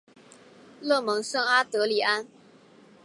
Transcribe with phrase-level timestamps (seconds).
[0.81, 2.25] 勒蒙圣阿德里安。